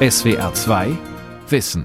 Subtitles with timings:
[0.00, 0.96] SWR 2
[1.48, 1.84] Wissen.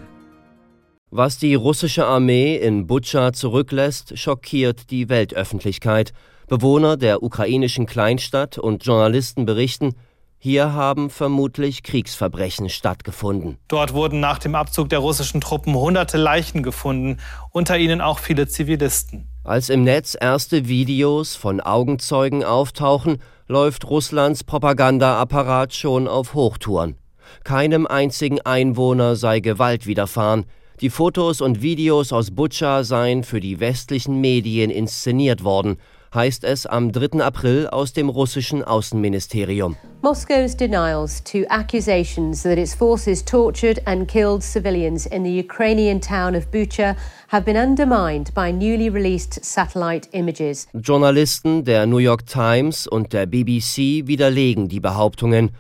[1.10, 6.14] Was die russische Armee in Butscha zurücklässt, schockiert die Weltöffentlichkeit.
[6.48, 9.96] Bewohner der ukrainischen Kleinstadt und Journalisten berichten,
[10.38, 13.58] hier haben vermutlich Kriegsverbrechen stattgefunden.
[13.68, 17.18] Dort wurden nach dem Abzug der russischen Truppen hunderte Leichen gefunden,
[17.50, 19.28] unter ihnen auch viele Zivilisten.
[19.44, 26.96] Als im Netz erste Videos von Augenzeugen auftauchen, läuft Russlands Propagandaapparat schon auf Hochtouren.
[27.44, 30.46] Keinem einzigen Einwohner sei Gewalt widerfahren.
[30.82, 35.78] Die Fotos und Videos aus Butscha seien für die westlichen Medien inszeniert worden,
[36.14, 37.24] heißt es am 3.
[37.24, 39.78] April aus dem russischen Außenministerium.
[40.02, 46.36] Moscow's denials to accusations that its forces tortured and killed civilians in the Ukrainian town
[46.36, 46.96] of Bucha
[47.30, 50.68] have been undermined by newly released satellite images.
[50.74, 55.52] Journalisten der New York Times und der BBC widerlegen die Behauptungen.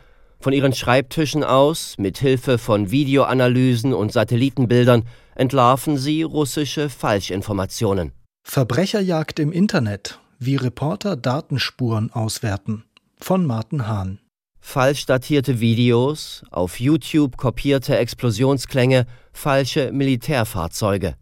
[0.43, 5.03] Von ihren Schreibtischen aus, mit Hilfe von Videoanalysen und Satellitenbildern,
[5.35, 8.11] entlarven sie russische Falschinformationen.
[8.43, 12.83] Verbrecherjagd im Internet, wie Reporter Datenspuren auswerten.
[13.21, 14.19] Von Martin Hahn.
[14.59, 21.15] Falsch datierte Videos, auf YouTube kopierte Explosionsklänge, falsche Militärfahrzeuge.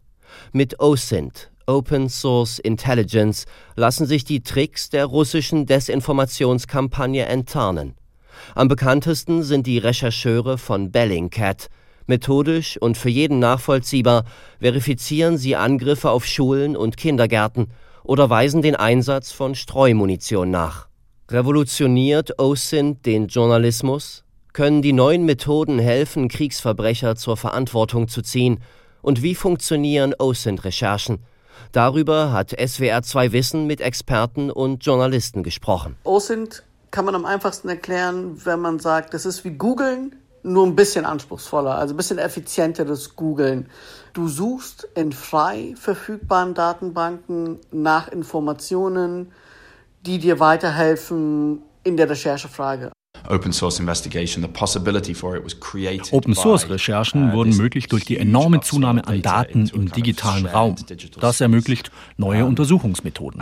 [0.50, 3.44] Mit OSINT, Open Source Intelligence,
[3.76, 7.94] lassen sich die Tricks der russischen Desinformationskampagne enttarnen.
[8.54, 11.68] Am bekanntesten sind die Rechercheure von Bellingcat.
[12.06, 14.24] Methodisch und für jeden nachvollziehbar
[14.60, 17.68] verifizieren sie Angriffe auf Schulen und Kindergärten
[18.04, 20.88] oder weisen den Einsatz von Streumunition nach.
[21.30, 24.24] Revolutioniert OSINT den Journalismus?
[24.52, 28.60] Können die neuen Methoden helfen, Kriegsverbrecher zur Verantwortung zu ziehen?
[29.00, 31.20] Und wie funktionieren OSINT-Recherchen?
[31.72, 35.96] Darüber hat SWR 2 Wissen mit Experten und Journalisten gesprochen.
[36.04, 40.76] OSINT kann man am einfachsten erklären, wenn man sagt, das ist wie Googeln, nur ein
[40.76, 43.68] bisschen anspruchsvoller, also ein bisschen effizienteres Googeln.
[44.12, 49.32] Du suchst in frei verfügbaren Datenbanken nach Informationen,
[50.04, 52.92] die dir weiterhelfen in der Recherchefrage.
[56.12, 60.76] Open Source Recherchen uh, wurden möglich durch die enorme Zunahme an Daten im digitalen Raum.
[61.20, 63.40] Das ermöglicht neue Untersuchungsmethoden.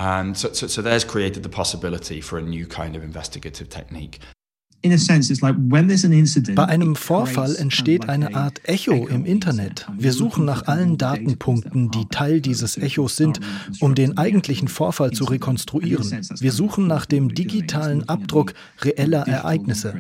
[4.83, 9.87] Bei einem Vorfall entsteht eine Art Echo im Internet.
[9.99, 13.41] Wir suchen nach allen Datenpunkten, die Teil dieses Echos sind,
[13.81, 16.11] um den eigentlichen Vorfall zu rekonstruieren.
[16.41, 19.95] Wir suchen nach dem digitalen Abdruck reeller Ereignisse.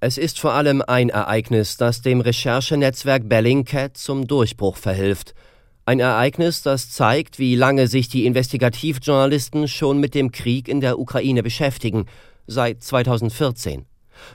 [0.00, 5.34] Es ist vor allem ein Ereignis, das dem Recherchenetzwerk Bellingcat zum Durchbruch verhilft.
[5.84, 10.98] Ein Ereignis, das zeigt, wie lange sich die Investigativjournalisten schon mit dem Krieg in der
[10.98, 12.06] Ukraine beschäftigen–
[12.46, 13.86] seit 2014.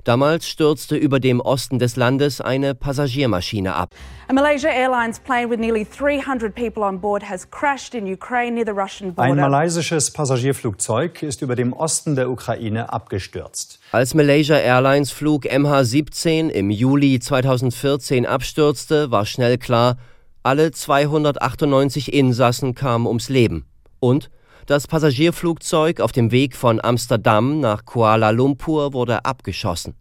[0.04, 3.94] Damals stürzte über dem Osten des Landes eine Passagiermaschine ab.
[4.28, 8.66] A Malaysia Airlines plane with nearly 300 people on board has crashed in Ukraine near
[8.66, 9.32] the Russian border.
[9.32, 13.80] Ein malaysisches Passagierflugzeug ist über dem Osten der Ukraine abgestürzt.
[13.92, 19.98] Als Malaysia Airlines Flug MH17 im Juli 2014 abstürzte, war schnell klar,
[20.44, 23.66] alle 298 Insassen kamen ums Leben
[24.00, 24.30] und
[24.68, 29.96] das Passagierflugzeug auf dem Weg von Amsterdam nach Kuala Lumpur wurde abgeschossen.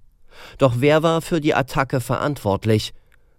[0.58, 2.92] Doch wer war für die Attacke verantwortlich?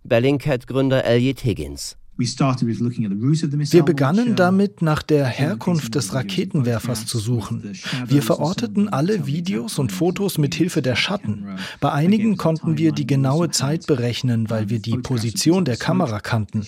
[0.03, 1.97] Bellingcat-Gründer Elliot Higgins.
[2.17, 7.73] Wir begannen damit, nach der Herkunft des Raketenwerfers zu suchen.
[8.07, 11.45] Wir verorteten alle Videos und Fotos mit Hilfe der Schatten.
[11.79, 16.63] Bei einigen konnten wir die genaue Zeit berechnen, weil wir die Position der Kamera kannten.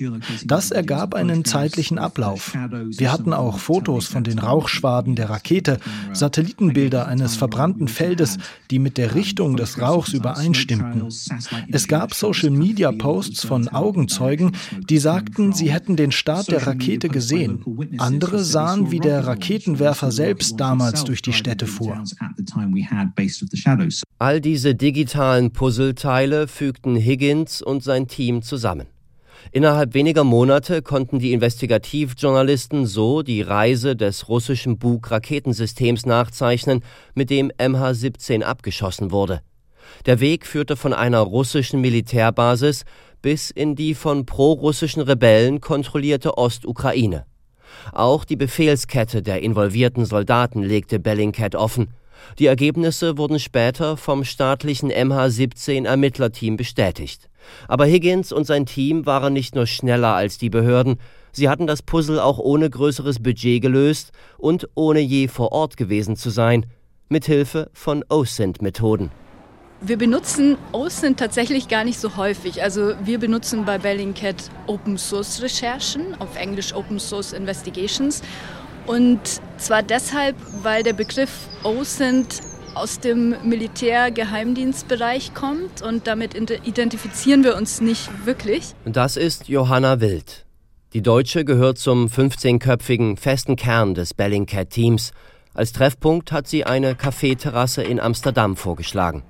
[0.46, 2.54] Das ergab einen zeitlichen Ablauf.
[2.98, 5.80] Wir hatten auch Fotos von den Rauchschwaden der Rakete,
[6.14, 8.38] Satellitenbilder eines verbrannten Feldes,
[8.70, 11.08] die mit der Richtung des Rauchs übereinstimmten.
[11.72, 14.52] Es gab Social-Media-Posts von Augenzeugen,
[14.90, 17.64] die sagten, sagten, sie hätten den Start der Rakete gesehen.
[17.98, 22.04] Andere sahen, wie der Raketenwerfer selbst damals durch die Städte fuhr.
[24.20, 28.88] All diese digitalen Puzzleteile fügten Higgins und sein Team zusammen.
[29.54, 36.84] Innerhalb weniger Monate konnten die Investigativjournalisten so die Reise des russischen Bug-Raketensystems nachzeichnen,
[37.16, 39.42] mit dem MH17 abgeschossen wurde.
[40.06, 42.84] Der Weg führte von einer russischen Militärbasis
[43.22, 47.26] bis in die von prorussischen Rebellen kontrollierte Ostukraine.
[47.92, 51.90] Auch die Befehlskette der involvierten Soldaten legte Bellingcat offen.
[52.38, 57.30] Die Ergebnisse wurden später vom staatlichen MH17 Ermittlerteam bestätigt.
[57.68, 60.98] Aber Higgins und sein Team waren nicht nur schneller als die Behörden,
[61.32, 66.16] sie hatten das Puzzle auch ohne größeres Budget gelöst und ohne je vor Ort gewesen
[66.16, 66.66] zu sein,
[67.08, 69.12] mit Hilfe von OSINT-Methoden.
[69.82, 72.62] Wir benutzen OSINT tatsächlich gar nicht so häufig.
[72.62, 78.22] Also wir benutzen bei Bellingcat Open Source Recherchen, auf Englisch Open Source Investigations.
[78.88, 79.22] Und
[79.58, 82.42] zwar deshalb, weil der Begriff OSINT
[82.76, 88.74] aus dem Militärgeheimdienstbereich kommt und damit identifizieren wir uns nicht wirklich.
[88.84, 90.46] Das ist Johanna Wild.
[90.94, 95.12] Die Deutsche gehört zum 15-köpfigen festen Kern des Bellingcat-Teams.
[95.54, 99.24] Als Treffpunkt hat sie eine Kaffeeterrasse in Amsterdam vorgeschlagen.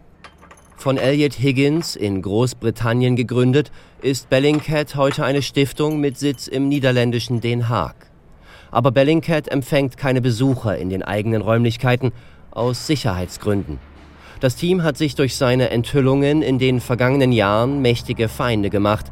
[0.80, 3.70] Von Elliot Higgins in Großbritannien gegründet,
[4.02, 7.98] ist Bellingcat heute eine Stiftung mit Sitz im niederländischen Den Haag.
[8.72, 12.14] Aber Bellingcat empfängt keine Besucher in den eigenen Räumlichkeiten
[12.52, 13.78] aus Sicherheitsgründen.
[14.40, 19.08] Das Team hat sich durch seine Enthüllungen in den vergangenen Jahren mächtige Feinde gemacht.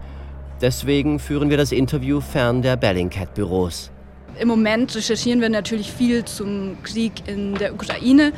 [0.62, 3.92] Deswegen führen wir das Interview fern der Bellingcat-Büros.
[4.40, 8.34] Im Moment recherchieren wir natürlich viel zum Krieg in der Ukraine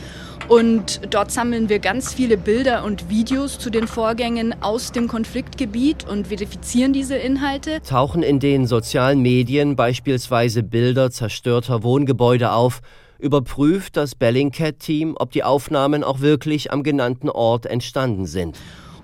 [0.48, 6.08] und dort sammeln wir ganz viele Bilder und Videos zu den Vorgängen aus dem Konfliktgebiet
[6.08, 7.82] und verifizieren diese Inhalte.
[7.82, 12.82] Tauchen in den sozialen Medien beispielsweise Bilder zerstörter Wohngebäude auf,
[13.20, 18.58] überprüft das Bellingcat-Team, ob die Aufnahmen auch wirklich am genannten Ort entstanden sind.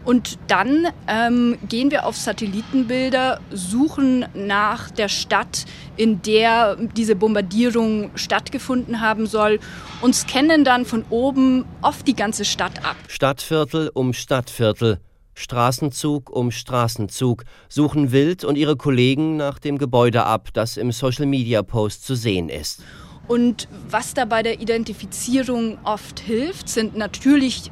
[0.06, 5.66] Und dann ähm, gehen wir auf Satellitenbilder, suchen nach der Stadt,
[5.98, 9.60] in der diese Bombardierung stattgefunden haben soll
[10.02, 12.96] und scannen dann von oben oft die ganze Stadt ab.
[13.08, 15.00] Stadtviertel um Stadtviertel,
[15.34, 22.06] Straßenzug um Straßenzug suchen Wild und ihre Kollegen nach dem Gebäude ab, das im Social-Media-Post
[22.06, 22.84] zu sehen ist.
[23.28, 27.72] Und was da bei der Identifizierung oft hilft, sind natürlich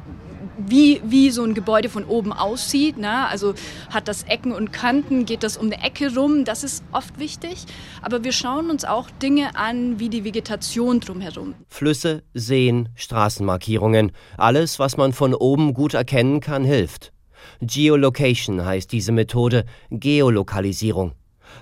[0.58, 2.98] wie, wie so ein Gebäude von oben aussieht.
[2.98, 3.26] Ne?
[3.28, 3.54] Also
[3.90, 7.64] hat das Ecken und Kanten, geht das um eine Ecke rum, das ist oft wichtig.
[8.02, 11.54] Aber wir schauen uns auch Dinge an, wie die Vegetation drumherum.
[11.68, 17.12] Flüsse, Seen, Straßenmarkierungen, alles, was man von oben gut erkennen kann, hilft.
[17.60, 21.12] Geolocation heißt diese Methode, Geolokalisierung.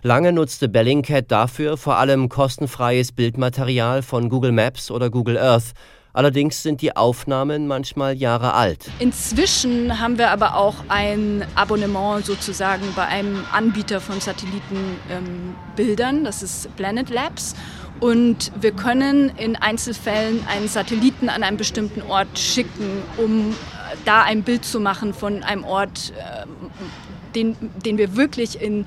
[0.03, 5.73] Lange nutzte Bellingcat dafür vor allem kostenfreies Bildmaterial von Google Maps oder Google Earth,
[6.14, 8.91] Allerdings sind die Aufnahmen manchmal Jahre alt.
[8.99, 16.17] Inzwischen haben wir aber auch ein Abonnement sozusagen bei einem Anbieter von Satellitenbildern.
[16.19, 17.55] Ähm, das ist Planet Labs.
[18.00, 23.55] Und wir können in Einzelfällen einen Satelliten an einen bestimmten Ort schicken, um äh,
[24.05, 26.47] da ein Bild zu machen von einem Ort, äh,
[27.35, 28.85] den, den wir wirklich in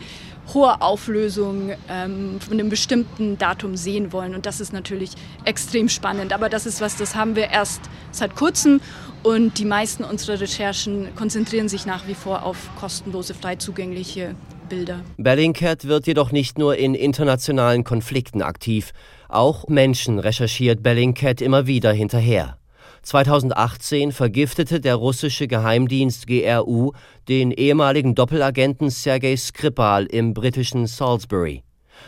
[0.54, 4.36] hoher Auflösung ähm, von einem bestimmten Datum sehen wollen.
[4.36, 5.12] Und das ist natürlich
[5.44, 6.34] extrem spannend.
[6.34, 7.82] Aber das ist was, das haben wir erst
[8.12, 8.82] seit kurzem.
[9.24, 14.36] Und die meisten unserer Recherchen konzentrieren sich nach wie vor auf kostenlose, frei zugängliche
[14.70, 15.02] Bilder.
[15.18, 18.92] Bellingcat wird jedoch nicht nur in internationalen Konflikten aktiv.
[19.30, 22.58] Auch Menschen recherchiert Bellingcat immer wieder hinterher.
[23.06, 26.94] 2018 vergiftete der russische Geheimdienst GRU
[27.28, 31.62] den ehemaligen Doppelagenten Sergei Skripal im britischen Salisbury.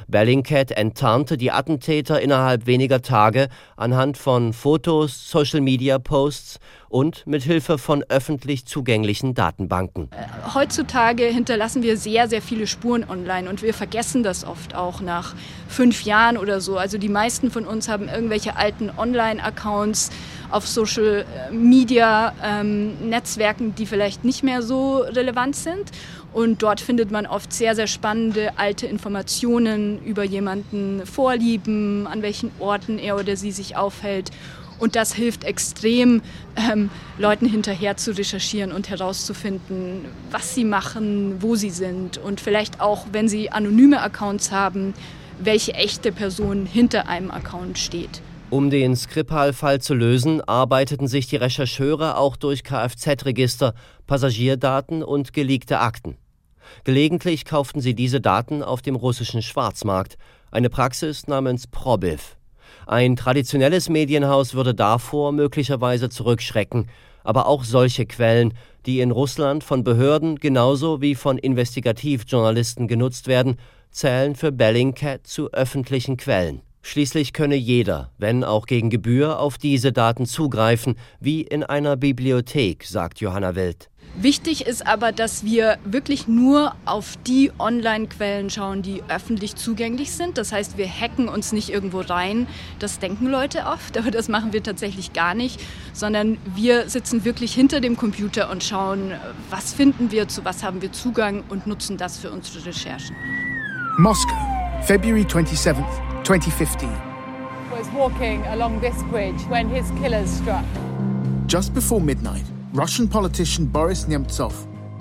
[0.08, 6.60] Bellingcat enttarnte die Attentäter innerhalb weniger Tage anhand von Fotos, Social-Media-Posts
[6.90, 10.10] und mit Hilfe von öffentlich zugänglichen Datenbanken.
[10.54, 15.36] Heutzutage hinterlassen wir sehr, sehr viele Spuren online und wir vergessen das oft auch nach
[15.68, 16.78] fünf Jahren oder so.
[16.78, 20.12] Also die meisten von uns haben irgendwelche alten Online-Accounts
[20.52, 25.92] auf Social Media ähm, Netzwerken, die vielleicht nicht mehr so relevant sind.
[26.34, 32.51] Und dort findet man oft sehr, sehr spannende alte Informationen über jemanden, Vorlieben, an welchen
[32.60, 34.32] Orten er oder sie sich aufhält.
[34.80, 36.22] Und das hilft extrem,
[36.56, 42.80] ähm, Leuten hinterher zu recherchieren und herauszufinden, was sie machen, wo sie sind und vielleicht
[42.80, 44.94] auch, wenn sie anonyme Accounts haben,
[45.39, 48.22] welche echte Person hinter einem Account steht.
[48.50, 53.74] Um den Skripal-Fall zu lösen, arbeiteten sich die Rechercheure auch durch Kfz-Register,
[54.08, 56.16] Passagierdaten und geleakte Akten.
[56.86, 60.18] Gelegentlich kauften sie diese Daten auf dem russischen Schwarzmarkt,
[60.50, 62.38] eine Praxis namens Probiv.
[62.86, 66.88] Ein traditionelles Medienhaus würde davor möglicherweise zurückschrecken,
[67.25, 68.54] aber auch solche Quellen,
[68.86, 73.58] die in Russland von Behörden genauso wie von Investigativjournalisten genutzt werden,
[73.92, 76.62] zählen für Bellingcat zu öffentlichen Quellen.
[76.81, 82.86] Schließlich könne jeder, wenn auch gegen Gebühr, auf diese Daten zugreifen, wie in einer Bibliothek,
[82.86, 83.89] sagt Johanna Wild.
[84.19, 90.39] Wichtig ist aber, dass wir wirklich nur auf die Online-Quellen schauen, die öffentlich zugänglich sind.
[90.39, 92.48] Das heißt, wir hacken uns nicht irgendwo rein.
[92.79, 95.62] Das denken Leute oft, aber das machen wir tatsächlich gar nicht,
[95.93, 99.12] sondern wir sitzen wirklich hinter dem Computer und schauen,
[99.51, 103.15] was finden wir, zu was haben wir Zugang und nutzen das für unsere Recherchen.
[104.00, 104.36] Moskau,
[104.81, 106.07] February 27th.
[106.27, 106.89] 2015.
[107.72, 110.65] Was walking along this bridge when his killers struck.
[111.46, 112.43] Just before midnight,
[112.74, 114.53] Russian politician Boris Nemtsov,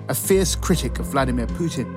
[0.08, 1.88] a fierce critic of Vladimir Putin,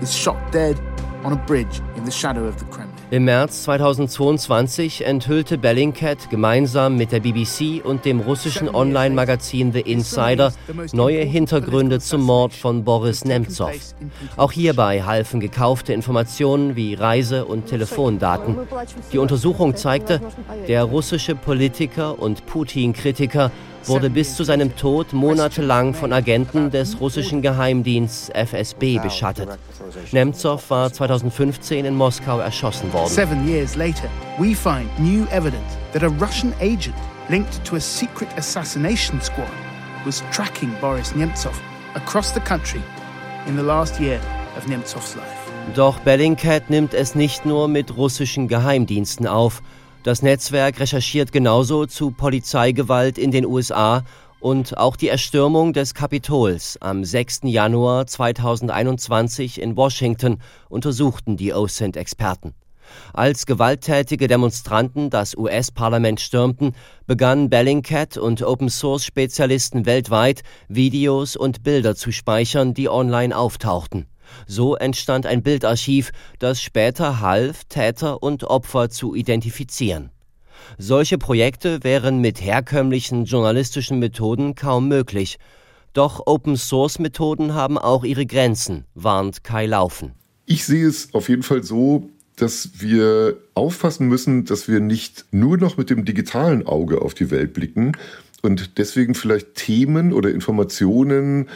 [0.00, 0.80] is shot dead
[1.24, 2.89] on a bridge in the shadow of the Kremlin.
[3.10, 10.52] Im März 2022 enthüllte Bellingcat gemeinsam mit der BBC und dem russischen Online-Magazin The Insider
[10.92, 13.72] neue Hintergründe zum Mord von Boris Nemtsov.
[14.36, 18.56] Auch hierbei halfen gekaufte Informationen wie Reise- und Telefondaten.
[19.12, 20.20] Die Untersuchung zeigte,
[20.68, 23.50] der russische Politiker und Putin-Kritiker
[23.86, 29.48] wurde bis zu seinem Tod monatelang von Agenten des russischen Geheimdienstes FSB beschattet.
[30.12, 33.08] Nemtsov war 2015 in Moskau erschossen worden.
[33.08, 34.08] Seven years later,
[34.38, 36.96] we find new evidence that a Russian agent
[37.28, 39.50] linked to a secret assassination squad
[40.04, 41.54] was tracking Boris Nemtsov
[41.94, 42.82] across the country
[43.46, 44.20] in the last year
[44.56, 45.50] of Nemtsov's life.
[45.74, 49.62] Doch Bellingcat nimmt es nicht nur mit russischen Geheimdiensten auf.
[50.02, 54.02] Das Netzwerk recherchiert genauso zu Polizeigewalt in den USA
[54.40, 57.40] und auch die Erstürmung des Kapitols am 6.
[57.44, 60.38] Januar 2021 in Washington
[60.70, 62.54] untersuchten die OSINT-Experten.
[63.12, 66.74] Als gewalttätige Demonstranten das US-Parlament stürmten,
[67.06, 74.06] begannen Bellingcat und Open-Source-Spezialisten weltweit Videos und Bilder zu speichern, die online auftauchten.
[74.46, 80.10] So entstand ein Bildarchiv, das später half, Täter und Opfer zu identifizieren.
[80.78, 85.38] Solche Projekte wären mit herkömmlichen journalistischen Methoden kaum möglich.
[85.92, 90.12] Doch Open-Source-Methoden haben auch ihre Grenzen, warnt Kai Laufen.
[90.46, 95.58] Ich sehe es auf jeden Fall so, dass wir aufpassen müssen, dass wir nicht nur
[95.58, 97.92] noch mit dem digitalen Auge auf die Welt blicken
[98.42, 101.48] und deswegen vielleicht Themen oder Informationen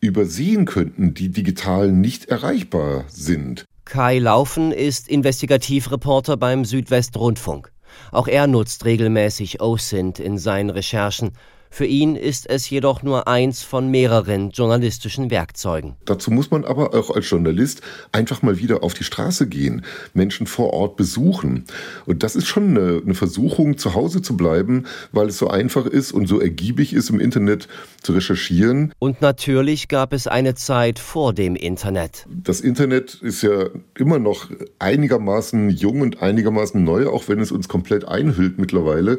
[0.00, 3.64] übersehen könnten, die digital nicht erreichbar sind.
[3.84, 7.72] Kai Laufen ist Investigativreporter beim Südwestrundfunk.
[8.10, 11.32] Auch er nutzt regelmäßig OSINT in seinen Recherchen.
[11.70, 15.96] Für ihn ist es jedoch nur eins von mehreren journalistischen Werkzeugen.
[16.04, 17.82] Dazu muss man aber auch als Journalist
[18.12, 21.64] einfach mal wieder auf die Straße gehen, Menschen vor Ort besuchen.
[22.06, 25.86] Und das ist schon eine, eine Versuchung, zu Hause zu bleiben, weil es so einfach
[25.86, 27.68] ist und so ergiebig ist, im Internet
[28.02, 28.92] zu recherchieren.
[28.98, 32.26] Und natürlich gab es eine Zeit vor dem Internet.
[32.28, 33.66] Das Internet ist ja
[33.98, 39.18] immer noch einigermaßen jung und einigermaßen neu, auch wenn es uns komplett einhüllt mittlerweile.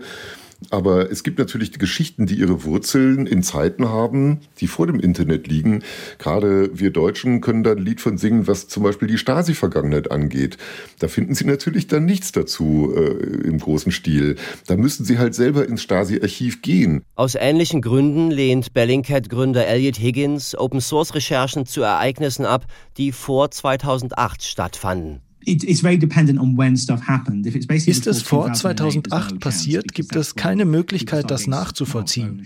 [0.72, 5.48] Aber es gibt natürlich Geschichten, die ihre Wurzeln in Zeiten haben, die vor dem Internet
[5.48, 5.84] liegen.
[6.18, 10.58] Gerade wir Deutschen können da ein Lied von singen, was zum Beispiel die Stasi-Vergangenheit angeht.
[11.00, 14.36] Da finden Sie natürlich dann nichts dazu äh, im großen Stil.
[14.66, 17.04] Da müssen Sie halt selber ins Stasi-Archiv gehen.
[17.16, 22.66] Aus ähnlichen Gründen lehnt Bellingcat-Gründer Elliot Higgins Open-Source-Recherchen zu Ereignissen ab,
[22.98, 25.27] die vor 2008 stattfanden.
[25.48, 32.46] Ist es vor 2008 passiert, gibt es keine Möglichkeit, das nachzuvollziehen.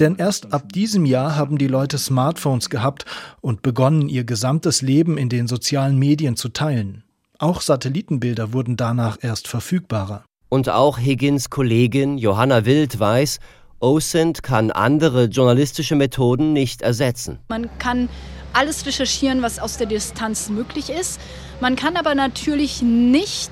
[0.00, 3.04] Denn erst ab diesem Jahr haben die Leute Smartphones gehabt
[3.40, 7.04] und begonnen, ihr gesamtes Leben in den sozialen Medien zu teilen.
[7.38, 10.24] Auch Satellitenbilder wurden danach erst verfügbarer.
[10.48, 13.38] Und auch Higgins Kollegin Johanna Wild weiß,
[13.78, 17.38] OSINT kann andere journalistische Methoden nicht ersetzen.
[17.48, 18.08] Man kann
[18.52, 21.20] alles recherchieren, was aus der Distanz möglich ist.
[21.60, 23.50] Man kann aber natürlich nicht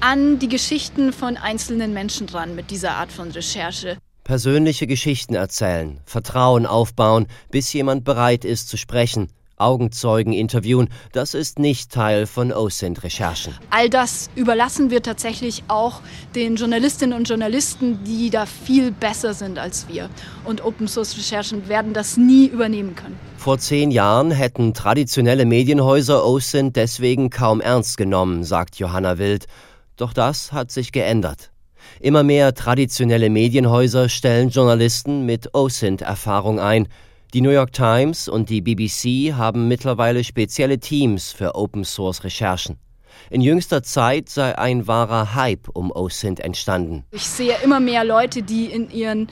[0.00, 3.98] an die Geschichten von einzelnen Menschen dran mit dieser Art von Recherche.
[4.24, 9.28] Persönliche Geschichten erzählen, Vertrauen aufbauen, bis jemand bereit ist zu sprechen,
[9.64, 13.54] Augenzeugen interviewen, das ist nicht Teil von OSINT-Recherchen.
[13.70, 16.00] All das überlassen wir tatsächlich auch
[16.34, 20.10] den Journalistinnen und Journalisten, die da viel besser sind als wir.
[20.44, 23.18] Und Open-Source-Recherchen werden das nie übernehmen können.
[23.36, 29.46] Vor zehn Jahren hätten traditionelle Medienhäuser OSINT deswegen kaum ernst genommen, sagt Johanna Wild.
[29.96, 31.50] Doch das hat sich geändert.
[32.00, 36.88] Immer mehr traditionelle Medienhäuser stellen Journalisten mit OSINT-Erfahrung ein–
[37.34, 42.78] die New York Times und die BBC haben mittlerweile spezielle Teams für Open-Source-Recherchen.
[43.28, 47.04] In jüngster Zeit sei ein wahrer Hype um OSINT entstanden.
[47.10, 49.26] Ich sehe immer mehr Leute, die in ihren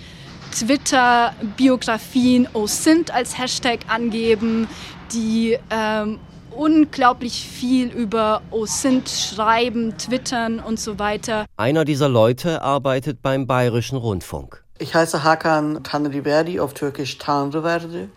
[0.53, 4.67] Twitter-Biografien OSINT als Hashtag angeben,
[5.13, 6.19] die ähm,
[6.51, 11.47] unglaublich viel über OSINT schreiben, twittern und so weiter.
[11.57, 14.62] Einer dieser Leute arbeitet beim Bayerischen Rundfunk.
[14.83, 18.09] Ich heiße Hakan Tanriverdi, auf Türkisch Tanriverdi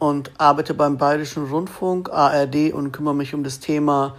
[0.00, 4.16] und arbeite beim Bayerischen Rundfunk, ARD und kümmere mich um das Thema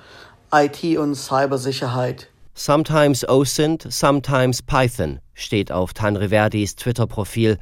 [0.54, 2.30] IT und Cybersicherheit.
[2.54, 7.58] Sometimes OSINT, sometimes Python steht auf Tanriverdis Twitter-Profil.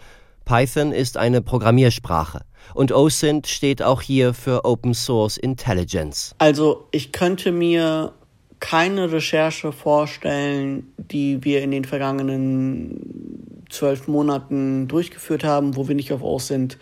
[0.45, 2.41] Python ist eine Programmiersprache
[2.75, 6.35] und OSINT steht auch hier für Open Source Intelligence.
[6.37, 8.13] Also ich könnte mir
[8.59, 13.20] keine Recherche vorstellen, die wir in den vergangenen
[13.71, 16.77] zwölf Monaten durchgeführt haben, wo wir nicht auf OSINT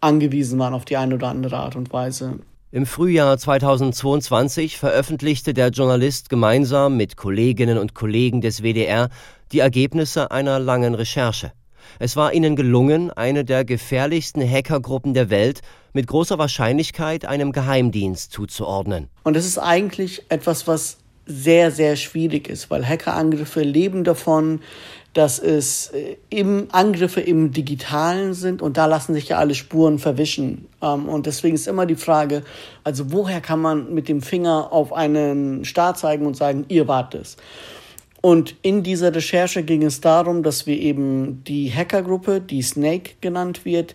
[0.00, 2.40] angewiesen waren auf die eine oder andere Art und Weise.
[2.72, 9.08] Im Frühjahr 2022 veröffentlichte der Journalist gemeinsam mit Kolleginnen und Kollegen des WDR
[9.50, 11.52] die Ergebnisse einer langen Recherche.
[11.98, 18.32] Es war ihnen gelungen, eine der gefährlichsten Hackergruppen der Welt mit großer Wahrscheinlichkeit einem Geheimdienst
[18.32, 19.08] zuzuordnen.
[19.24, 24.60] Und das ist eigentlich etwas, was sehr, sehr schwierig ist, weil Hackerangriffe leben davon,
[25.12, 29.98] dass es äh, im Angriffe im Digitalen sind und da lassen sich ja alle Spuren
[29.98, 30.66] verwischen.
[30.82, 32.42] Ähm, und deswegen ist immer die Frage,
[32.84, 37.14] also woher kann man mit dem Finger auf einen Staat zeigen und sagen, ihr wart
[37.14, 37.36] es?
[38.22, 43.64] Und in dieser Recherche ging es darum, dass wir eben die Hackergruppe, die Snake genannt
[43.64, 43.94] wird,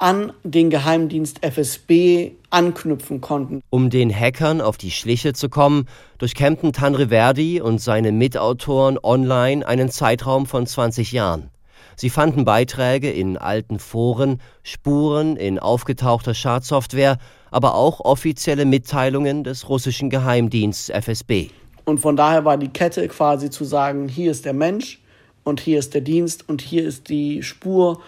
[0.00, 3.62] an den Geheimdienst FSB anknüpfen konnten.
[3.70, 5.86] Um den Hackern auf die Schliche zu kommen,
[6.18, 11.50] durchkämmten Tanriverdi und seine Mitautoren online einen Zeitraum von 20 Jahren.
[11.96, 17.18] Sie fanden Beiträge in alten Foren, Spuren in aufgetauchter Schadsoftware,
[17.50, 21.50] aber auch offizielle Mitteilungen des russischen Geheimdienstes FSB.
[21.84, 25.02] Und von daher war die Kette quasi zu sagen, hier ist der Mensch
[25.44, 28.00] und hier ist der Dienst und hier ist die Spur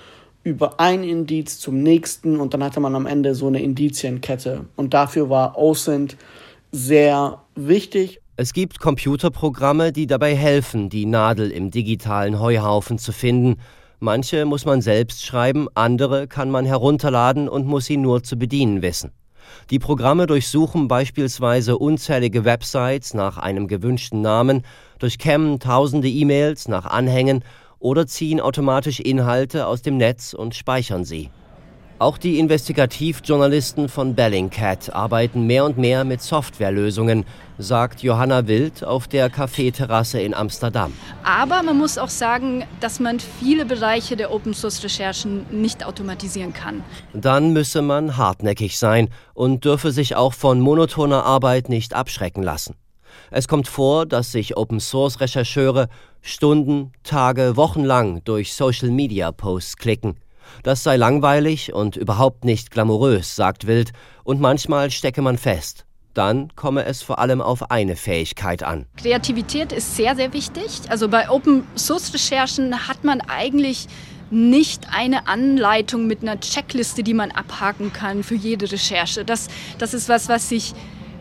[0.44, 4.66] über ein Indiz zum nächsten und dann hatte man am Ende so eine Indizienkette.
[4.76, 6.16] Und dafür war OSINT
[6.72, 8.20] sehr wichtig.
[8.36, 13.60] Es gibt Computerprogramme, die dabei helfen, die Nadel im digitalen Heuhaufen zu finden.
[14.00, 18.82] Manche muss man selbst schreiben, andere kann man herunterladen und muss sie nur zu bedienen
[18.82, 19.12] wissen.
[19.70, 24.62] Die Programme durchsuchen beispielsweise unzählige Websites nach einem gewünschten Namen,
[24.98, 27.44] durchkämmen tausende E-Mails nach Anhängen
[27.82, 31.30] oder ziehen automatisch Inhalte aus dem Netz und speichern sie.
[31.98, 37.24] Auch die Investigativjournalisten von Bellingcat arbeiten mehr und mehr mit Softwarelösungen,
[37.58, 40.92] sagt Johanna Wild auf der Kaffeeterrasse in Amsterdam.
[41.22, 46.82] Aber man muss auch sagen, dass man viele Bereiche der Open-Source-Recherchen nicht automatisieren kann.
[47.12, 52.74] Dann müsse man hartnäckig sein und dürfe sich auch von monotoner Arbeit nicht abschrecken lassen.
[53.30, 55.88] Es kommt vor, dass sich Open-Source-Rechercheure
[56.20, 60.16] Stunden, Tage, Wochen lang durch Social-Media-Posts klicken.
[60.62, 63.92] Das sei langweilig und überhaupt nicht glamourös, sagt Wild,
[64.24, 65.84] und manchmal stecke man fest.
[66.14, 68.86] Dann komme es vor allem auf eine Fähigkeit an.
[68.96, 70.82] Kreativität ist sehr, sehr wichtig.
[70.88, 73.88] Also bei Open-Source-Recherchen hat man eigentlich
[74.30, 79.24] nicht eine Anleitung mit einer Checkliste, die man abhaken kann für jede Recherche.
[79.24, 79.48] Das,
[79.78, 80.74] das ist was, was sich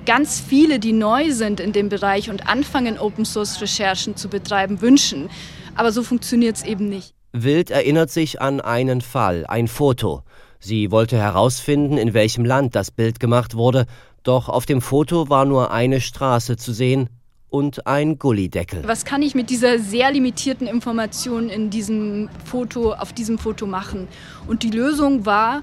[0.05, 5.29] ganz viele, die neu sind in dem Bereich und anfangen, Open-Source-Recherchen zu betreiben, wünschen.
[5.75, 7.13] Aber so funktioniert es eben nicht.
[7.33, 10.23] Wild erinnert sich an einen Fall, ein Foto.
[10.59, 13.85] Sie wollte herausfinden, in welchem Land das Bild gemacht wurde,
[14.23, 17.09] doch auf dem Foto war nur eine Straße zu sehen
[17.49, 18.83] und ein Gullideckel.
[18.85, 24.07] Was kann ich mit dieser sehr limitierten Information in diesem Foto, auf diesem Foto machen?
[24.47, 25.61] Und die Lösung war,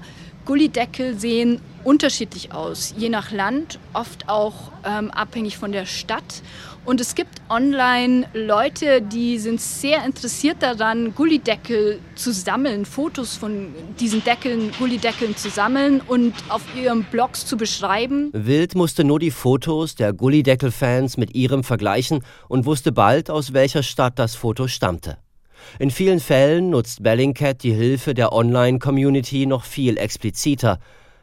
[0.49, 6.43] Gullideckel sehen unterschiedlich aus, je nach Land, oft auch ähm, abhängig von der Stadt.
[6.87, 13.75] Und es gibt online Leute, die sind sehr interessiert daran, Gullideckel zu sammeln, Fotos von
[14.01, 18.31] diesen Deckeln, Gullideckeln zu sammeln und auf ihren Blogs zu beschreiben.
[18.33, 23.83] Wild musste nur die Fotos der Gullideckel-Fans mit ihrem vergleichen und wusste bald, aus welcher
[23.83, 25.19] Stadt das Foto stammte.
[25.79, 30.79] In vielen Fällen nutzt Bellingcat die Hilfe der Online-Community noch viel expliziter.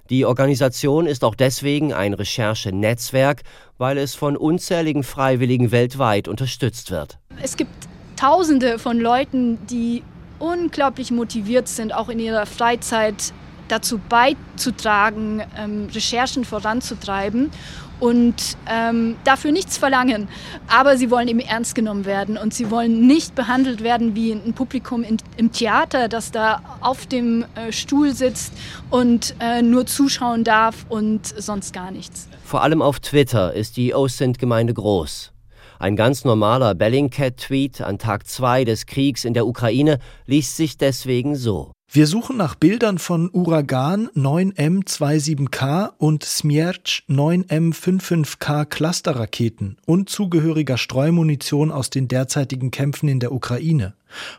[0.09, 3.41] Die Organisation ist auch deswegen ein Recherchenetzwerk,
[3.77, 7.17] weil es von unzähligen Freiwilligen weltweit unterstützt wird.
[7.41, 7.71] Es gibt
[8.15, 10.01] Tausende von Leuten, die
[10.39, 13.33] unglaublich motiviert sind, auch in ihrer Freizeit
[13.67, 17.51] dazu beizutragen, ähm, Recherchen voranzutreiben
[17.99, 20.27] und ähm, dafür nichts verlangen.
[20.67, 24.53] Aber sie wollen eben ernst genommen werden und sie wollen nicht behandelt werden wie ein
[24.53, 28.53] Publikum in, im Theater, das da auf dem äh, Stuhl sitzt
[28.89, 32.27] und äh, nur zuschauen darf und sonst gar nichts.
[32.43, 35.31] Vor allem auf Twitter ist die OSINT-Gemeinde groß.
[35.77, 41.35] Ein ganz normaler Bellingcat-Tweet an Tag 2 des Kriegs in der Ukraine liest sich deswegen
[41.35, 41.74] so.
[41.95, 51.89] Wir suchen nach Bildern von Uragan 9M27K und Smierch 9M55K Clusterraketen und zugehöriger Streumunition aus
[51.89, 53.93] den derzeitigen Kämpfen in der Ukraine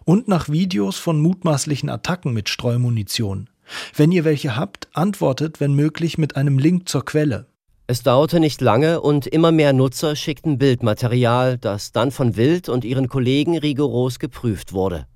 [0.04, 3.48] und nach Videos von mutmaßlichen Attacken mit Streumunition.
[3.94, 7.46] Wenn ihr welche habt, antwortet, wenn möglich, mit einem Link zur Quelle.
[7.86, 12.84] Es dauerte nicht lange und immer mehr Nutzer schickten Bildmaterial, das dann von Wild und
[12.84, 15.06] ihren Kollegen rigoros geprüft wurde.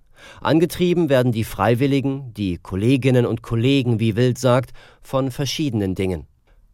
[0.40, 4.70] Angetrieben werden die Freiwilligen, die Kolleginnen und Kollegen, wie Wild sagt,
[5.02, 6.26] von verschiedenen Dingen.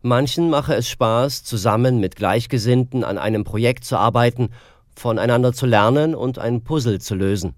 [0.03, 4.51] Manchen mache es Spaß, zusammen mit Gleichgesinnten an einem Projekt zu arbeiten,
[4.95, 7.55] voneinander zu lernen und ein Puzzle zu lösen.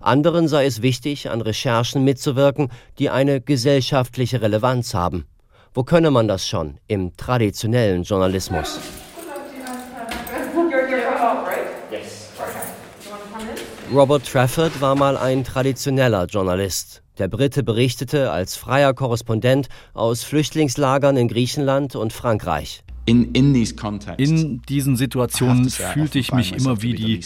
[0.00, 5.26] Anderen sei es wichtig, an Recherchen mitzuwirken, die eine gesellschaftliche Relevanz haben.
[5.74, 8.78] Wo könne man das schon im traditionellen Journalismus?
[13.92, 17.02] Robert Trafford war mal ein traditioneller Journalist.
[17.18, 22.84] Der Brite berichtete als freier Korrespondent aus Flüchtlingslagern in Griechenland und Frankreich.
[23.04, 27.20] In, in, diesen Situationen fühlte ich mich immer wie die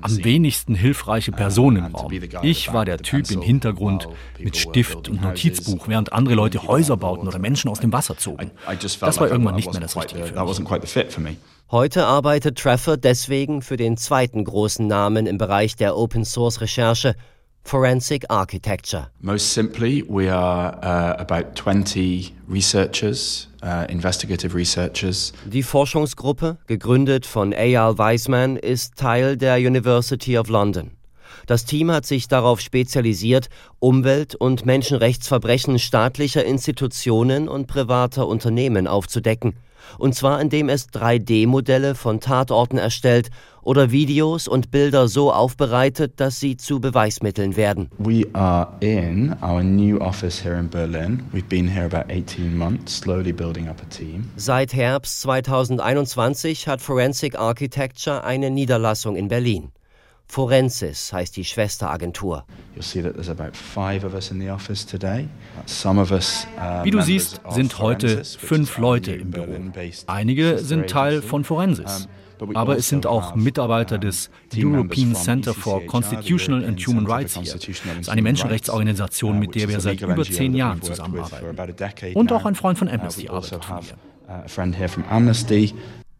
[0.00, 2.12] am wenigsten hilfreiche Person im Raum.
[2.42, 7.28] Ich war der Typ im Hintergrund mit Stift und Notizbuch, während andere Leute Häuser bauten
[7.28, 8.50] oder Menschen aus dem Wasser zogen.
[9.00, 11.36] Das war irgendwann nicht mehr das Richtige für mich.
[11.70, 17.16] Heute arbeitet Trafford deswegen für den zweiten großen Namen im Bereich der Open-Source-Recherche,
[17.66, 19.08] Forensic Architecture.
[19.20, 25.32] Most simply, we are uh, about 20 researchers, uh, investigative researchers.
[25.44, 30.92] Die Forschungsgruppe, gegründet von Eyal Weisman, ist Teil der University of London.
[31.48, 33.48] Das Team hat sich darauf spezialisiert,
[33.80, 39.54] Umwelt- und Menschenrechtsverbrechen staatlicher Institutionen und privater Unternehmen aufzudecken
[39.98, 43.30] und zwar indem es 3D-Modelle von Tatorten erstellt
[43.62, 47.90] oder Videos und Bilder so aufbereitet, dass sie zu Beweismitteln werden.
[47.98, 51.24] We are in our new office here in Berlin.
[51.32, 54.30] We've been here about 18 months, slowly building up a team.
[54.36, 59.72] Seit Herbst 2021 hat Forensic Architecture eine Niederlassung in Berlin.
[60.28, 62.44] Forensis heißt die Schwesteragentur.
[66.82, 69.56] Wie du siehst, sind heute fünf Leute im Büro.
[70.06, 72.08] Einige sind Teil von Forensis.
[72.52, 77.50] Aber es sind auch Mitarbeiter des European Center for Constitutional and Human Rights hier.
[77.54, 82.12] Das ist eine Menschenrechtsorganisation, mit der wir seit über zehn Jahren zusammenarbeiten.
[82.14, 83.96] Und auch ein Freund von Amnesty arbeitet von hier.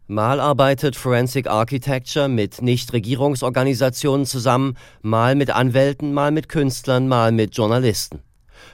[0.09, 7.57] Mal arbeitet Forensic Architecture mit Nichtregierungsorganisationen zusammen, mal mit Anwälten, mal mit Künstlern, mal mit
[7.57, 8.21] Journalisten.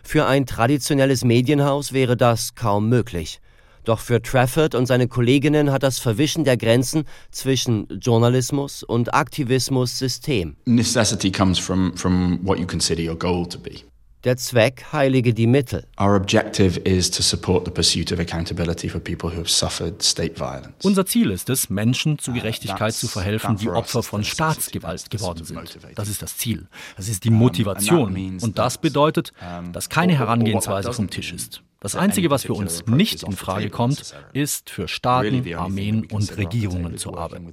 [0.04, 3.42] Für ein traditionelles Medienhaus wäre das kaum möglich.
[3.84, 9.98] Doch für Trafford und seine Kolleginnen hat das Verwischen der Grenzen zwischen Journalismus und Aktivismus
[9.98, 10.56] System.
[10.66, 13.84] Necessity comes from, from what you consider your goal to be.
[14.24, 15.86] Der Zweck heilige die Mittel.
[16.00, 20.38] Our objective is to support the pursuit of accountability for people who have suffered state
[20.38, 20.86] violence.
[20.86, 25.78] Unser Ziel ist es, Menschen zu Gerechtigkeit zu verhelfen, die Opfer von Staatsgewalt geworden sind.
[25.96, 26.68] Das ist das Ziel.
[26.96, 28.40] Das ist die Motivation.
[28.42, 29.34] Und das bedeutet,
[29.74, 31.62] dass keine Herangehensweise vom Tisch ist.
[31.82, 36.98] Das Einzige, was für uns nicht in Frage kommt, ist für Staaten, Armeen und Regierungen
[36.98, 37.52] zu arbeiten.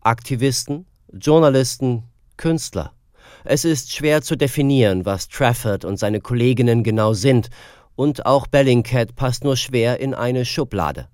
[0.00, 2.04] Aktivisten, Journalisten,
[2.38, 2.94] Künstler.
[3.44, 7.48] Es ist schwer zu definieren, was Trafford und seine Kolleginnen genau sind,
[7.96, 11.08] und auch Bellingcat passt nur schwer in eine Schublade.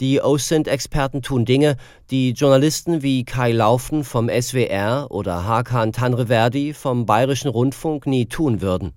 [0.00, 1.76] Die OSINT-Experten tun Dinge,
[2.10, 8.60] die Journalisten wie Kai Laufen vom SWR oder Hakan Tanreverdi vom Bayerischen Rundfunk nie tun
[8.60, 8.92] würden.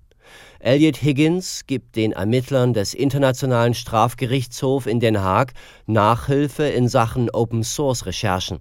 [0.60, 5.52] Elliot Higgins gibt den Ermittlern des Internationalen Strafgerichtshofs in Den Haag
[5.86, 8.58] Nachhilfe in Sachen Open-Source-Recherchen.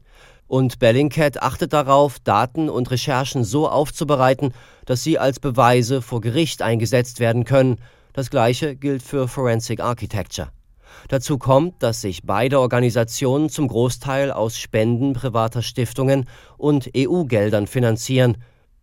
[0.47, 4.53] Und Bellingcat achtet darauf, Daten und Recherchen so aufzubereiten,
[4.85, 7.77] dass sie als Beweise vor Gericht eingesetzt werden können.
[8.13, 10.49] Das gleiche gilt für Forensic Architecture.
[11.09, 16.25] Dazu kommt, dass sich beide Organisationen zum Großteil aus Spenden privater Stiftungen
[16.57, 18.37] und EU-Geldern finanzieren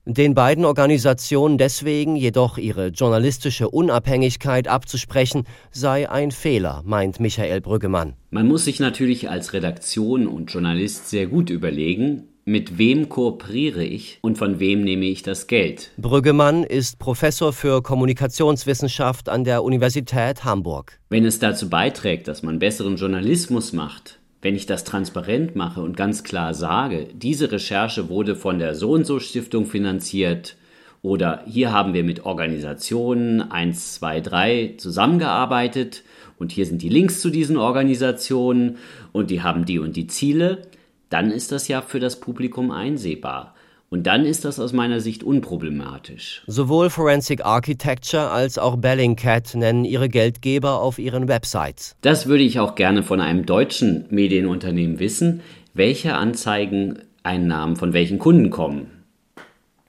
[0.07, 8.15] den beiden Organisationen deswegen jedoch ihre journalistische Unabhängigkeit abzusprechen, sei ein Fehler, meint Michael Brüggemann.
[8.31, 14.19] Man muss sich natürlich als Redaktion und Journalist sehr gut überlegen, mit wem kooperiere ich
[14.21, 15.93] und von wem nehme ich das Geld?
[15.97, 21.01] Brüggemann ist Professor für Kommunikationswissenschaft an der Universität Hamburg.
[21.09, 25.97] Wenn es dazu beiträgt, dass man besseren Journalismus macht, wenn ich das transparent mache und
[25.97, 30.59] ganz klar sage, diese Recherche wurde von der So und so Stiftung finanziert
[31.01, 36.03] oder hier haben wir mit Organisationen 1, 2, 3 zusammengearbeitet
[36.39, 38.77] und hier sind die Links zu diesen Organisationen
[39.13, 40.61] und die haben die und die Ziele,
[41.09, 43.54] dann ist das ja für das Publikum einsehbar.
[43.95, 46.43] Und dann ist das aus meiner Sicht unproblematisch.
[46.49, 51.95] Sowohl Forensic Architecture als auch Bellingcat nennen ihre Geldgeber auf ihren Websites.
[52.01, 55.43] Das würde ich auch gerne von einem deutschen Medienunternehmen wissen,
[55.75, 58.89] welche Anzeigeneinnahmen von welchen Kunden kommen.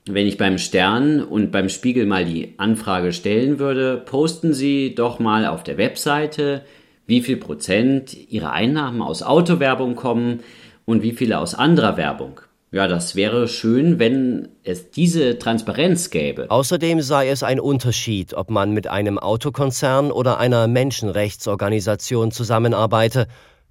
[0.06, 5.18] Wenn ich beim Stern und beim Spiegel mal die Anfrage stellen würde, posten Sie doch
[5.18, 6.62] mal auf der Webseite,
[7.08, 10.42] wie viel Prozent Ihrer Einnahmen aus Autowerbung kommen
[10.86, 16.50] und wie viele aus anderer Werbung Ja, das wäre schön, wenn es diese Transparenz gäbe.
[16.50, 23.28] Außerdem sei es ein Unterschied, ob man mit einem Autokonzern oder einer Menschenrechtsorganisation zusammenarbeite,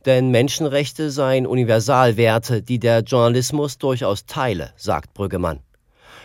[0.07, 5.61] denn Menschenrechte seien Universalwerte, die der Journalismus durchaus teile, sagt Brüggemann.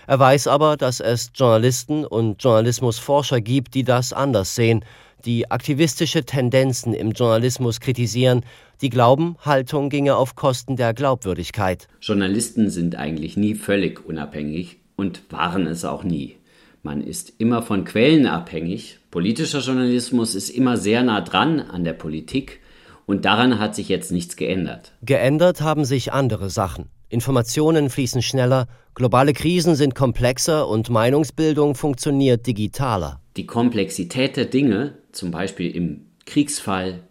[0.07, 4.83] Er weiß aber, dass es Journalisten und Journalismusforscher gibt, die das anders sehen,
[5.25, 8.43] die aktivistische Tendenzen im Journalismus kritisieren,
[8.81, 11.87] die glauben, Haltung ginge auf Kosten der Glaubwürdigkeit.
[12.01, 16.35] Journalisten sind eigentlich nie völlig unabhängig und waren es auch nie.
[16.81, 18.99] Man ist immer von Quellen abhängig.
[19.11, 22.61] Politischer Journalismus ist immer sehr nah dran an der Politik
[23.05, 24.93] und daran hat sich jetzt nichts geändert.
[25.01, 26.89] Geändert haben sich andere Sachen.
[27.09, 33.19] Informationen fließen schneller, globale Krisen sind komplexer und Meinungsbildung funktioniert digitaler.
[33.35, 37.01] Die Komplexität der Dinge, zum Beispiel im Kriegsfall,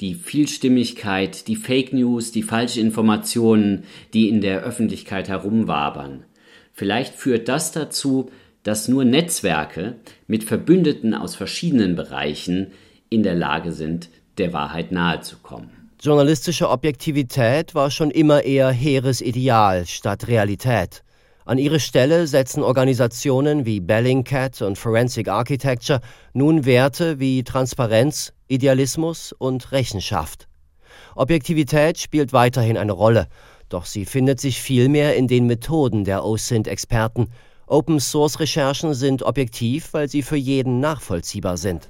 [0.00, 6.24] die Vielstimmigkeit, die Fake News, die falschen Informationen, die in der Öffentlichkeit herumwabern.
[6.72, 8.30] Vielleicht führt das dazu,
[8.64, 12.72] dass nur Netzwerke mit Verbündeten aus verschiedenen Bereichen
[13.08, 15.70] in der Lage sind, der Wahrheit nahezukommen.
[16.02, 21.02] Journalistische Objektivität war schon immer eher hehres Ideal statt Realität.
[21.46, 26.00] An ihre Stelle setzen Organisationen wie Bellingcat und Forensic Architecture
[26.34, 30.48] nun Werte wie Transparenz, Idealismus und Rechenschaft.
[31.14, 33.28] Objektivität spielt weiterhin eine Rolle,
[33.68, 37.28] doch sie findet sich vielmehr in den Methoden der OSINT-Experten.
[37.66, 41.88] Open-Source-Recherchen sind objektiv, weil sie für jeden nachvollziehbar sind.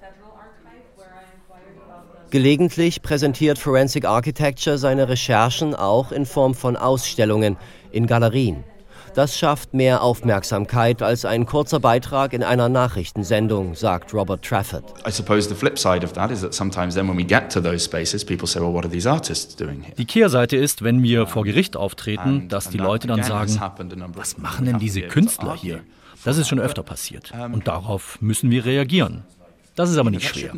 [2.30, 7.56] Gelegentlich präsentiert Forensic Architecture seine Recherchen auch in Form von Ausstellungen
[7.92, 8.64] in Galerien.
[9.14, 14.84] Das schafft mehr Aufmerksamkeit als ein kurzer Beitrag in einer Nachrichtensendung, sagt Robert Trafford.
[19.98, 23.60] Die Kehrseite ist, wenn wir vor Gericht auftreten, dass die Leute dann sagen,
[24.14, 25.80] was machen denn diese Künstler hier?
[26.24, 29.22] Das ist schon öfter passiert und darauf müssen wir reagieren.
[29.76, 30.52] Das ist aber nicht schwer.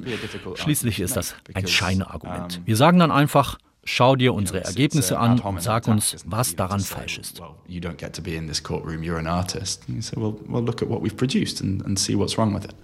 [0.55, 2.63] Schließlich ist das ein Scheinargument.
[2.65, 7.19] Wir sagen dann einfach, schau dir unsere Ergebnisse an und sag uns, was daran falsch
[7.19, 7.41] ist.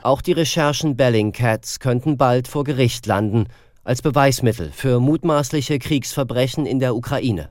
[0.03, 3.47] Auch die Recherchen Bellingcats könnten bald vor Gericht landen,
[3.85, 7.51] als Beweismittel für mutmaßliche Kriegsverbrechen in der Ukraine.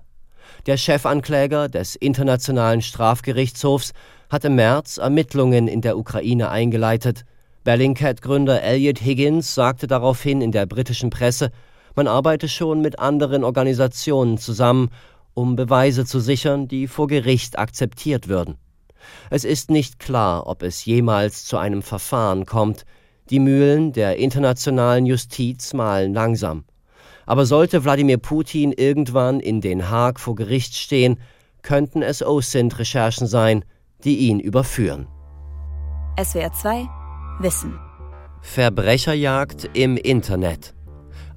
[0.66, 3.94] Der Chefankläger des Internationalen Strafgerichtshofs
[4.30, 7.26] hat im März Ermittlungen in der Ukraine eingeleitet
[7.64, 11.52] Bellingcat-Gründer Elliot Higgins sagte daraufhin in der britischen Presse,
[11.96, 14.90] man arbeite schon mit anderen Organisationen zusammen,
[15.34, 18.58] um Beweise zu sichern, die vor Gericht akzeptiert würden.
[19.30, 22.86] Es ist nicht klar, ob es jemals zu einem Verfahren kommt.
[23.30, 26.66] Die Mühlen der internationalen Justiz malen langsam.
[27.26, 31.20] Aber sollte Wladimir Putin irgendwann in Den Haag vor Gericht stehen,
[31.62, 33.64] könnten es OSINT-Recherchen sein,
[34.04, 35.08] die ihn überführen.
[36.22, 36.90] SWR 2
[37.40, 37.80] Wissen.
[38.42, 40.74] Verbrecherjagd im Internet.